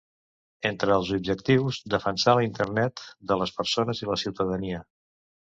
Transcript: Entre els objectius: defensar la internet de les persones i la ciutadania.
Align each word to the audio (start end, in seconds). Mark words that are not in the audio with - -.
Entre 0.69 0.95
els 0.99 1.11
objectius: 1.17 1.77
defensar 1.95 2.35
la 2.39 2.45
internet 2.47 3.05
de 3.33 3.39
les 3.43 3.55
persones 3.61 4.05
i 4.05 4.11
la 4.13 4.21
ciutadania. 4.23 4.85